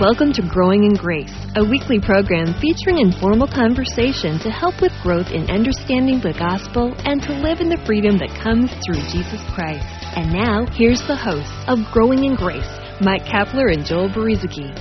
[0.00, 5.28] Welcome to Growing in Grace, a weekly program featuring informal conversation to help with growth
[5.28, 9.84] in understanding the gospel and to live in the freedom that comes through Jesus Christ.
[10.16, 12.64] And now, here's the hosts of Growing in Grace,
[13.02, 14.72] Mike Kapler and Joel Brueseke.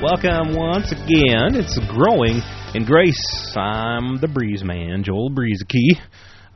[0.00, 1.58] Welcome once again.
[1.58, 2.38] It's Growing
[2.72, 3.18] in Grace.
[3.56, 5.98] I'm the Breeze Man, Joel Brueseke.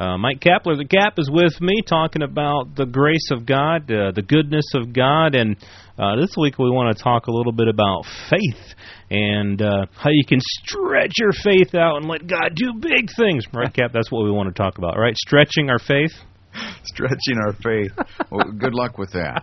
[0.01, 4.13] Uh, Mike Kapler, the Cap, is with me talking about the grace of God, uh,
[4.13, 5.57] the goodness of God, and
[5.99, 8.75] uh, this week we want to talk a little bit about faith
[9.11, 13.45] and uh, how you can stretch your faith out and let God do big things.
[13.53, 13.91] Right, Cap?
[13.93, 15.15] That's what we want to talk about, right?
[15.19, 16.13] Stretching our faith.
[16.85, 17.93] Stretching our faith.
[18.31, 19.43] Well, good luck with that.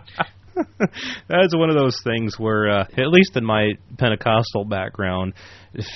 [1.28, 5.34] That's one of those things where, uh, at least in my Pentecostal background,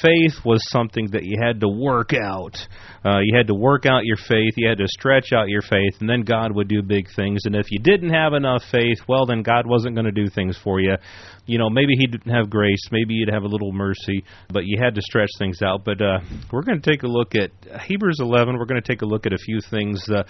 [0.01, 2.57] faith was something that you had to work out.
[3.05, 4.55] Uh, you had to work out your faith.
[4.57, 7.41] You had to stretch out your faith, and then God would do big things.
[7.45, 10.59] And if you didn't have enough faith, well, then God wasn't going to do things
[10.63, 10.95] for you.
[11.47, 12.89] You know, maybe He didn't have grace.
[12.93, 15.85] Maybe He'd have a little mercy, but you had to stretch things out.
[15.85, 16.21] But uh,
[16.53, 17.51] we're going to take a look at
[17.83, 18.57] Hebrews 11.
[18.57, 20.23] We're going to take a look at a few things uh,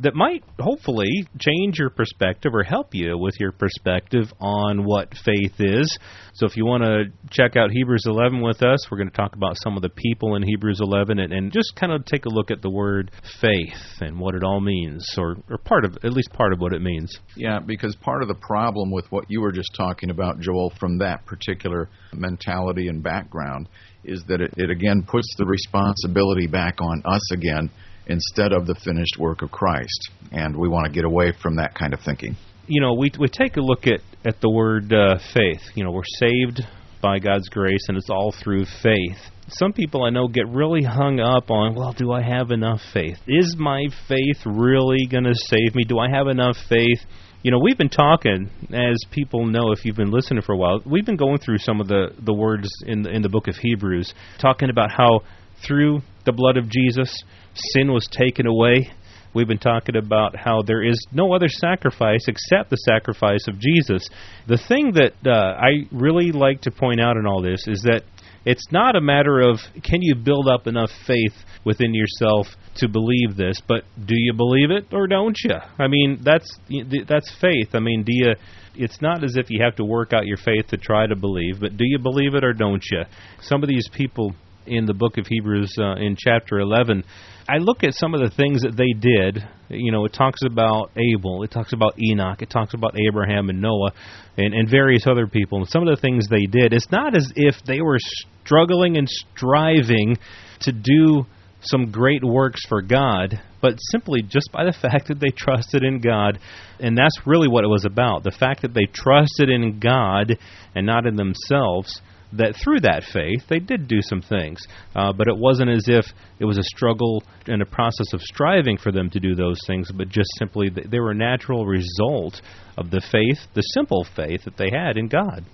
[0.00, 5.54] that might hopefully change your perspective or help you with your perspective on what faith
[5.58, 5.98] is.
[6.34, 9.34] So if you want to check out Hebrews 11 with us, we're going to talk
[9.34, 12.28] about some of the people in Hebrews 11 and, and just kind of take a
[12.28, 16.12] look at the word faith and what it all means, or, or part of at
[16.12, 17.16] least part of what it means.
[17.36, 20.98] Yeah, because part of the problem with what you were just talking about, Joel, from
[20.98, 23.68] that particular mentality and background,
[24.04, 27.70] is that it, it again puts the responsibility back on us again
[28.06, 30.10] instead of the finished work of Christ.
[30.32, 32.36] And we want to get away from that kind of thinking.
[32.66, 35.62] You know, we we take a look at at the word uh, faith.
[35.74, 36.60] You know, we're saved
[37.00, 39.18] by God's grace, and it's all through faith.
[39.48, 43.16] Some people I know get really hung up on, well, do I have enough faith?
[43.26, 45.84] Is my faith really going to save me?
[45.84, 47.00] Do I have enough faith?
[47.42, 50.80] You know, we've been talking, as people know if you've been listening for a while,
[50.84, 53.54] we've been going through some of the, the words in the, in the book of
[53.54, 55.20] Hebrews, talking about how
[55.66, 57.14] through the blood of Jesus,
[57.54, 58.90] sin was taken away.
[59.38, 64.04] We've been talking about how there is no other sacrifice except the sacrifice of Jesus.
[64.48, 68.02] The thing that uh, I really like to point out in all this is that
[68.44, 71.34] it's not a matter of can you build up enough faith
[71.64, 75.54] within yourself to believe this, but do you believe it or don't you?
[75.78, 76.58] I mean, that's
[77.06, 77.68] that's faith.
[77.74, 78.34] I mean, do you
[78.74, 81.60] it's not as if you have to work out your faith to try to believe,
[81.60, 83.02] but do you believe it or don't you?
[83.42, 84.34] Some of these people
[84.68, 87.04] in the book of Hebrews uh, in chapter 11,
[87.48, 89.42] I look at some of the things that they did.
[89.70, 93.60] You know, it talks about Abel, it talks about Enoch, it talks about Abraham and
[93.60, 93.92] Noah,
[94.36, 95.58] and, and various other people.
[95.58, 97.98] And some of the things they did, it's not as if they were
[98.44, 100.16] struggling and striving
[100.60, 101.24] to do
[101.62, 106.00] some great works for God, but simply just by the fact that they trusted in
[106.00, 106.38] God.
[106.78, 108.24] And that's really what it was about.
[108.24, 110.36] The fact that they trusted in God
[110.74, 112.00] and not in themselves
[112.32, 114.60] that through that faith they did do some things,
[114.94, 116.04] uh, but it wasn't as if
[116.38, 119.90] it was a struggle and a process of striving for them to do those things,
[119.92, 122.40] but just simply they were a natural result
[122.76, 125.44] of the faith, the simple faith that they had in God.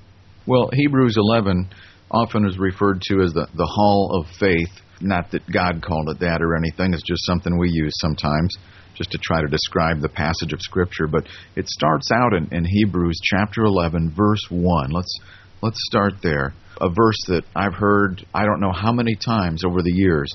[0.47, 1.69] Well, Hebrews 11
[2.11, 4.71] often is referred to as the, the hall of faith.
[5.01, 8.55] Not that God called it that or anything, it's just something we use sometimes
[8.95, 11.07] just to try to describe the passage of Scripture.
[11.07, 11.27] But
[11.57, 14.91] it starts out in, in Hebrews chapter 11, verse 1.
[14.91, 15.19] Let's,
[15.65, 19.81] let's start there a verse that I've heard I don't know how many times over
[19.81, 20.31] the years.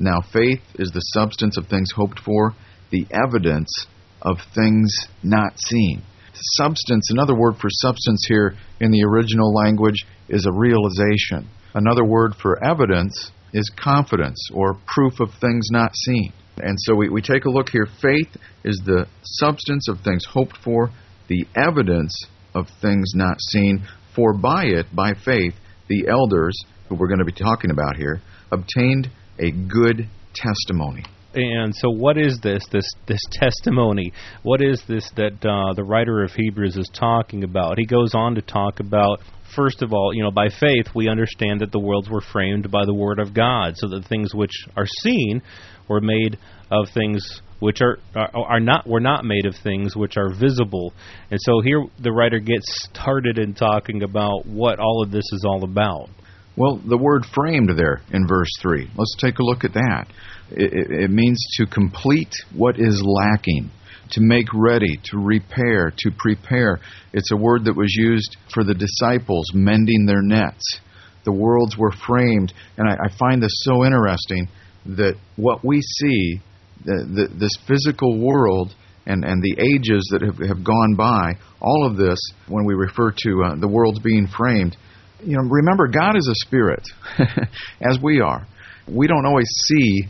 [0.00, 2.54] Now, faith is the substance of things hoped for,
[2.90, 3.86] the evidence
[4.20, 4.90] of things
[5.22, 6.02] not seen.
[6.34, 11.48] Substance, another word for substance here in the original language, is a realization.
[11.74, 16.32] Another word for evidence is confidence or proof of things not seen.
[16.56, 17.86] And so we, we take a look here.
[18.00, 20.90] Faith is the substance of things hoped for,
[21.28, 23.86] the evidence of things not seen.
[24.14, 25.54] For by it, by faith,
[25.88, 26.56] the elders,
[26.88, 31.04] who we're going to be talking about here, obtained a good testimony.
[31.34, 34.12] And so, what is this this this testimony?
[34.42, 37.78] What is this that uh, the writer of Hebrews is talking about?
[37.78, 39.20] He goes on to talk about
[39.54, 42.84] first of all, you know, by faith we understand that the worlds were framed by
[42.84, 45.42] the word of God, so that things which are seen
[45.88, 46.38] were made
[46.70, 50.92] of things which are, are not were not made of things which are visible.
[51.30, 55.44] And so here the writer gets started in talking about what all of this is
[55.46, 56.08] all about.
[56.56, 58.90] Well, the word framed there in verse 3.
[58.96, 60.06] Let's take a look at that.
[60.54, 63.70] It, it, means to complete what is lacking,
[64.10, 66.80] to make ready, to repair, to prepare.
[67.12, 70.80] It's a word that was used for the disciples mending their nets.
[71.24, 74.48] The worlds were framed, and I, I find this so interesting
[74.84, 76.40] that what we see
[76.84, 78.74] the, the, this physical world
[79.06, 83.10] and, and the ages that have, have gone by, all of this, when we refer
[83.10, 84.76] to uh, the world being framed,
[85.24, 86.82] you know, remember, God is a spirit,
[87.80, 88.46] as we are.
[88.88, 90.08] We don't always see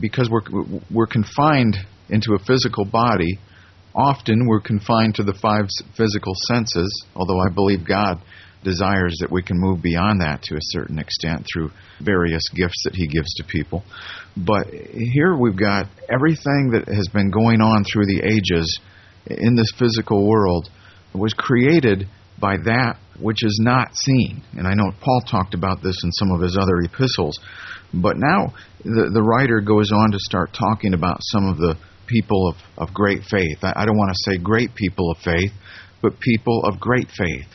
[0.00, 0.42] because we're
[0.90, 1.76] we're confined
[2.08, 3.38] into a physical body.
[3.94, 7.04] Often we're confined to the five physical senses.
[7.14, 8.20] Although I believe God
[8.64, 11.70] desires that we can move beyond that to a certain extent through
[12.00, 13.82] various gifts that He gives to people.
[14.36, 18.80] But here we've got everything that has been going on through the ages
[19.26, 20.68] in this physical world
[21.14, 22.08] was created
[22.40, 24.42] by that which is not seen.
[24.52, 27.38] And I know Paul talked about this in some of his other epistles.
[27.94, 28.54] But now
[28.84, 31.76] the, the writer goes on to start talking about some of the
[32.06, 32.56] people of,
[32.88, 33.58] of great faith.
[33.62, 35.52] I, I don't want to say great people of faith,
[36.02, 37.48] but people of great faith.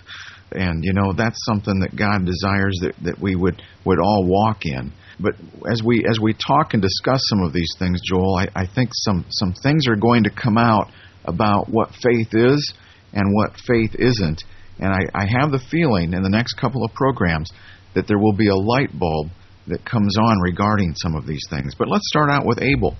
[0.51, 4.65] And you know that's something that God desires that, that we would, would all walk
[4.65, 4.93] in.
[5.19, 5.33] But
[5.69, 8.91] as we as we talk and discuss some of these things, Joel, I, I think
[8.93, 10.91] some some things are going to come out
[11.25, 12.73] about what faith is
[13.13, 14.43] and what faith isn't.
[14.79, 17.49] And I, I have the feeling in the next couple of programs
[17.95, 19.29] that there will be a light bulb
[19.67, 21.73] that comes on regarding some of these things.
[21.75, 22.95] But let's start out with Abel.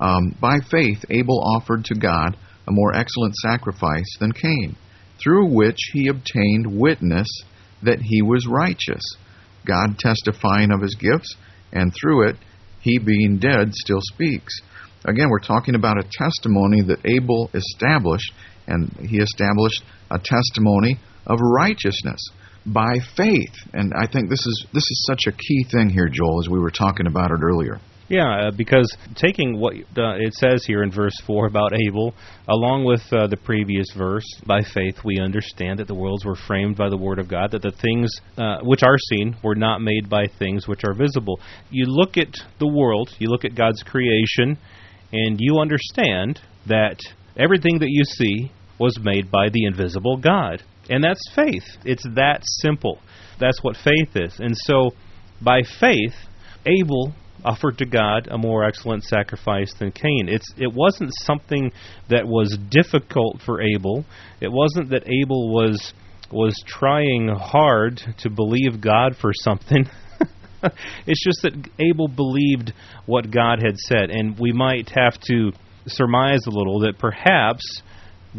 [0.00, 2.36] Um, by faith, Abel offered to God
[2.66, 4.76] a more excellent sacrifice than Cain,
[5.22, 7.28] through which he obtained witness
[7.82, 9.02] that he was righteous,
[9.66, 11.36] God testifying of his gifts,
[11.72, 12.36] and through it,
[12.80, 14.52] he being dead still speaks.
[15.04, 18.32] Again, we're talking about a testimony that Abel established,
[18.66, 22.20] and he established a testimony of righteousness
[22.66, 23.54] by faith.
[23.72, 26.58] And I think this is this is such a key thing here, Joel, as we
[26.58, 27.80] were talking about it earlier.
[28.08, 32.12] Yeah, uh, because taking what uh, it says here in verse 4 about Abel,
[32.46, 36.76] along with uh, the previous verse, by faith we understand that the worlds were framed
[36.76, 40.10] by the Word of God, that the things uh, which are seen were not made
[40.10, 41.40] by things which are visible.
[41.70, 44.58] You look at the world, you look at God's creation,
[45.10, 46.98] and you understand that
[47.38, 50.62] everything that you see was made by the invisible God.
[50.90, 51.64] And that's faith.
[51.84, 52.98] It's that simple.
[53.38, 54.38] That's what faith is.
[54.38, 54.90] And so,
[55.40, 56.14] by faith,
[56.66, 57.12] Abel
[57.44, 60.28] offered to God a more excellent sacrifice than Cain.
[60.28, 61.72] It's it wasn't something
[62.08, 64.04] that was difficult for Abel.
[64.40, 65.92] It wasn't that Abel was
[66.30, 69.86] was trying hard to believe God for something.
[71.06, 72.72] it's just that Abel believed
[73.06, 75.52] what God had said, and we might have to
[75.86, 77.82] surmise a little that perhaps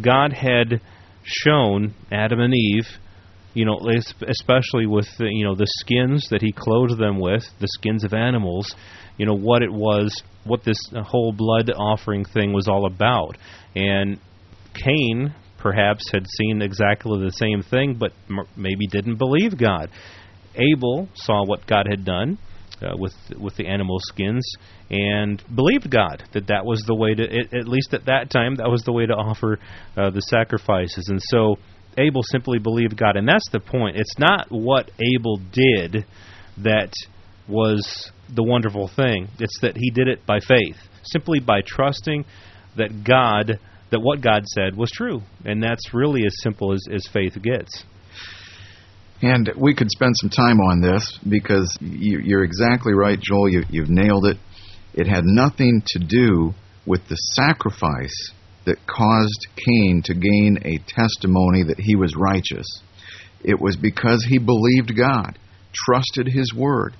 [0.01, 0.81] God had
[1.23, 2.87] shown Adam and Eve,
[3.53, 3.79] you know,
[4.27, 8.13] especially with the, you know the skins that He clothed them with, the skins of
[8.13, 8.73] animals,
[9.17, 13.37] you know what it was, what this uh, whole blood offering thing was all about,
[13.75, 14.19] and
[14.73, 18.11] Cain perhaps had seen exactly the same thing, but
[18.57, 19.89] maybe didn't believe God.
[20.55, 22.37] Abel saw what God had done
[22.83, 24.45] uh, with with the animal skins
[24.89, 28.55] and believed God that that was the way to it, at least at that time
[28.55, 29.59] that was the way to offer
[29.97, 31.07] uh, the sacrifices.
[31.09, 31.55] And so
[31.97, 33.15] Abel simply believed God.
[33.15, 33.97] And that's the point.
[33.97, 36.05] It's not what Abel did
[36.57, 36.93] that
[37.47, 39.27] was the wonderful thing.
[39.39, 42.25] It's that he did it by faith simply by trusting
[42.77, 43.59] that God
[43.91, 45.21] that what God said was true.
[45.45, 47.83] And that's really as simple as, as faith gets
[49.23, 53.47] and we could spend some time on this because you, are exactly right, Joel.
[53.47, 54.35] You, you've nailed it.
[54.93, 56.53] It had nothing to do
[56.85, 58.31] with the sacrifice
[58.65, 62.67] that caused Cain to gain a testimony that he was righteous.
[63.41, 65.39] It was because he believed God,
[65.73, 66.93] trusted his word.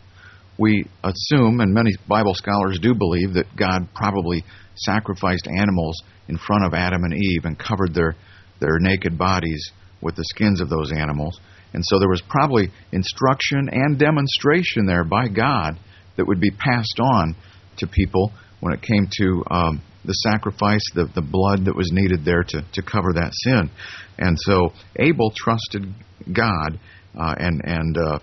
[0.58, 6.65] We assume, and many Bible scholars do believe, that God probably sacrificed animals in front
[6.65, 8.15] of Adam and Eve and covered their,
[8.62, 9.72] their naked bodies
[10.04, 11.40] with the skins of those animals.
[11.74, 15.80] And so there was probably instruction and demonstration there by God
[16.18, 17.36] that would be passed on
[17.78, 22.24] to people when it came to um, the sacrifice, the, the blood that was needed
[22.26, 23.70] there to, to cover that sin.
[24.18, 25.94] And so Abel trusted
[26.32, 26.80] God,
[27.20, 28.20] uh, and, and uh,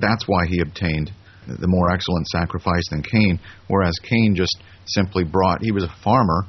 [0.00, 1.12] that's why he obtained
[1.46, 4.56] the more excellent sacrifice than Cain, whereas Cain just
[4.86, 6.44] simply brought, he was a farmer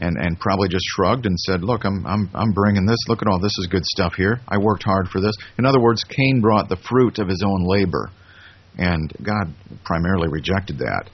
[0.00, 2.98] and and probably just shrugged and said, "Look, I'm I'm I'm bringing this.
[3.08, 4.40] Look at all this is good stuff here.
[4.48, 7.64] I worked hard for this." In other words, Cain brought the fruit of his own
[7.64, 8.10] labor,
[8.78, 9.54] and God
[9.84, 11.10] primarily rejected that.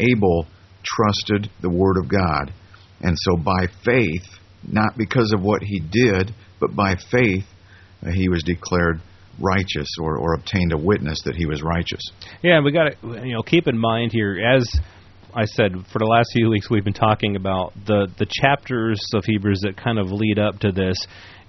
[0.00, 0.46] Abel
[0.84, 2.52] trusted the word of God,
[3.00, 4.26] and so by faith,
[4.66, 7.44] not because of what he did, but by faith,
[8.06, 9.00] uh, he was declared
[9.40, 12.00] righteous or, or obtained a witness that he was righteous.
[12.42, 14.68] Yeah, we got to you know keep in mind here as
[15.34, 19.24] I said for the last few weeks we've been talking about the the chapters of
[19.26, 20.96] Hebrews that kind of lead up to this,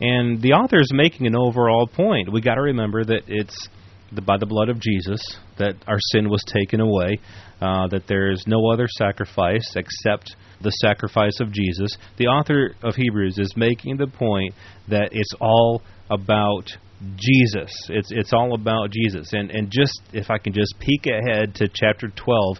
[0.02, 2.32] and the author is making an overall point.
[2.32, 3.70] We got to remember that it's
[4.12, 5.22] the, by the blood of Jesus
[5.58, 7.20] that our sin was taken away,
[7.62, 11.96] uh, that there is no other sacrifice except the sacrifice of Jesus.
[12.18, 14.54] The author of Hebrews is making the point
[14.90, 16.66] that it's all about
[17.16, 17.72] Jesus.
[17.88, 19.32] It's it's all about Jesus.
[19.32, 22.58] And and just if I can just peek ahead to chapter 12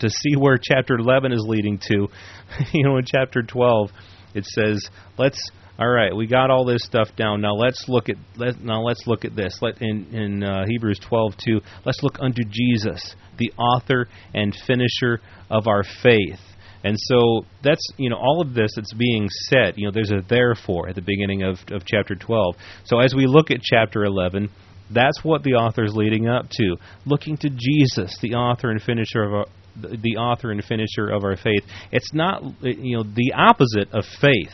[0.00, 2.08] to see where chapter 11 is leading to.
[2.72, 3.90] you know, in chapter 12
[4.34, 5.40] it says, "Let's
[5.78, 7.40] all right, we got all this stuff down.
[7.40, 9.58] Now let's look at let now let's look at this.
[9.62, 15.68] Let in in uh, Hebrews 12:2, let's look unto Jesus, the author and finisher of
[15.68, 16.40] our faith.
[16.82, 19.74] And so that's you know all of this that's being said.
[19.76, 22.56] You know, there's a therefore at the beginning of of chapter 12.
[22.84, 24.50] So as we look at chapter 11,
[24.90, 26.76] that's what the author's leading up to,
[27.06, 29.46] looking to Jesus, the author and finisher of our,
[29.80, 31.62] the author and finisher of our faith.
[31.92, 34.52] It's not you know the opposite of faith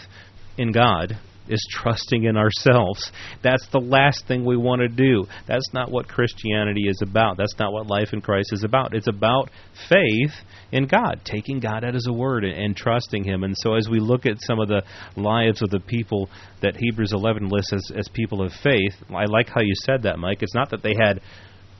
[0.57, 3.11] in God is trusting in ourselves.
[3.43, 5.27] That's the last thing we want to do.
[5.47, 7.37] That's not what Christianity is about.
[7.37, 8.95] That's not what life in Christ is about.
[8.95, 9.51] It's about
[9.89, 10.33] faith
[10.73, 13.45] in God, taking God at His word and, and trusting Him.
[13.45, 14.83] And so, as we look at some of the
[15.17, 16.29] lives of the people
[16.63, 20.19] that Hebrews 11 lists as, as people of faith, I like how you said that,
[20.19, 20.43] Mike.
[20.43, 21.21] It's not that they had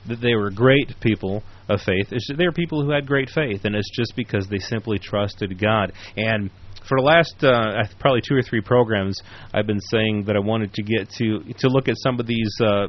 [0.07, 2.09] that they were great people of faith.
[2.09, 5.93] They were people who had great faith, and it's just because they simply trusted God.
[6.15, 6.49] And
[6.87, 9.19] for the last uh, probably two or three programs,
[9.53, 12.51] I've been saying that I wanted to get to to look at some of these.
[12.61, 12.87] Uh,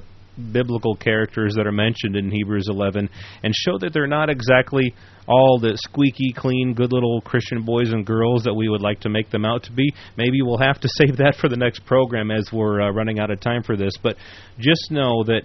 [0.53, 3.09] biblical characters that are mentioned in Hebrews 11
[3.43, 4.95] and show that they're not exactly
[5.27, 9.09] all the squeaky clean good little Christian boys and girls that we would like to
[9.09, 9.93] make them out to be.
[10.17, 13.31] Maybe we'll have to save that for the next program as we're uh, running out
[13.31, 14.17] of time for this, but
[14.59, 15.43] just know that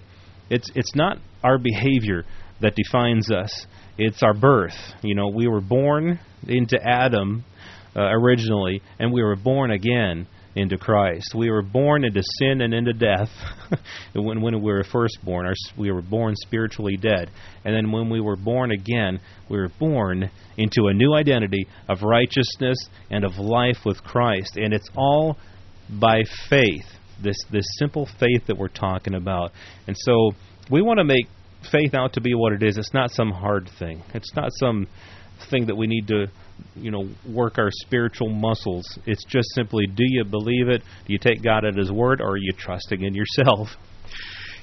[0.51, 2.25] it's it's not our behavior
[2.61, 3.65] that defines us.
[3.97, 4.75] It's our birth.
[5.01, 7.43] You know, we were born into Adam
[7.95, 11.33] uh, originally, and we were born again into Christ.
[11.33, 13.29] We were born into sin and into death
[14.13, 15.45] when, when we were first born.
[15.45, 17.31] Our, we were born spiritually dead.
[17.63, 22.01] And then when we were born again, we were born into a new identity of
[22.01, 22.77] righteousness
[23.09, 24.57] and of life with Christ.
[24.57, 25.37] And it's all
[25.89, 26.85] by faith,
[27.21, 29.51] this, this simple faith that we're talking about.
[29.87, 30.31] And so
[30.69, 31.27] we want to make
[31.71, 32.77] faith out to be what it is.
[32.77, 34.87] It's not some hard thing, it's not some
[35.49, 36.27] thing that we need to
[36.75, 38.85] you know work our spiritual muscles.
[39.05, 40.81] It's just simply do you believe it?
[41.05, 43.69] Do you take God at his word or are you trusting in yourself?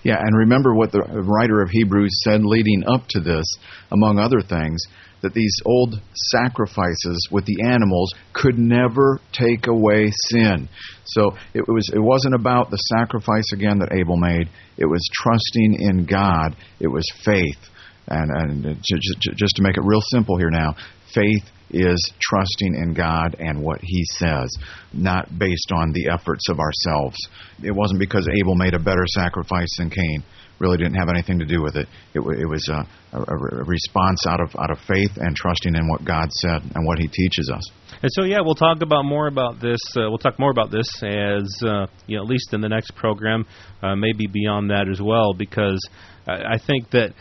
[0.03, 3.45] Yeah, and remember what the writer of Hebrews said leading up to this,
[3.91, 4.81] among other things,
[5.23, 10.69] that these old sacrifices with the animals could never take away sin.
[11.05, 14.49] So it was it wasn't about the sacrifice again that Abel made.
[14.77, 16.57] It was trusting in God.
[16.79, 17.59] It was faith.
[18.07, 20.77] And, and uh, just to make it real simple here now,
[21.13, 24.49] faith is trusting in God and what He says,
[24.93, 27.17] not based on the efforts of ourselves.
[27.63, 30.25] It wasn't because Abel made a better sacrifice than Cain.
[30.59, 31.87] Really didn't have anything to do with it.
[32.15, 36.05] It, it was a, a, response out of out of faith and trusting in what
[36.05, 37.63] God said and what He teaches us.
[38.03, 39.79] And so, yeah, we'll talk about more about this.
[39.97, 42.97] Uh, we'll talk more about this as uh, you know, at least in the next
[42.97, 43.47] program,
[43.83, 45.79] uh, maybe beyond that as well, because
[46.27, 47.15] I, I think that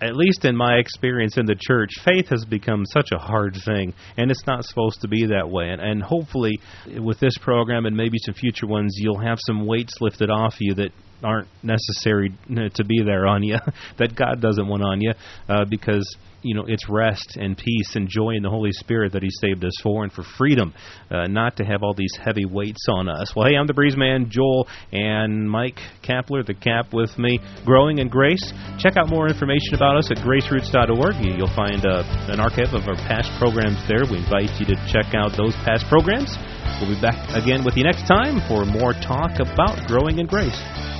[0.00, 3.94] at least in my experience in the church, faith has become such a hard thing,
[4.16, 5.68] and it's not supposed to be that way.
[5.70, 6.58] And, and hopefully,
[6.98, 10.74] with this program and maybe some future ones, you'll have some weights lifted off you
[10.74, 10.90] that
[11.22, 12.32] aren't necessary
[12.74, 13.56] to be there on you,
[13.98, 15.12] that God doesn't want on you,
[15.48, 19.22] uh, because you know it's rest and peace and joy in the Holy Spirit that
[19.22, 20.74] He saved us for, and for freedom,
[21.10, 23.34] uh, not to have all these heavy weights on us.
[23.34, 27.98] Well, hey, I'm the Breeze Man, Joel, and Mike Kapler, the Cap, with me, growing
[27.98, 28.52] in grace.
[28.78, 31.14] Check out more information about us at graceroots.org.
[31.20, 34.02] You'll find uh, an archive of our past programs there.
[34.10, 36.36] We invite you to check out those past programs.
[36.80, 40.99] We'll be back again with you next time for more talk about growing in grace.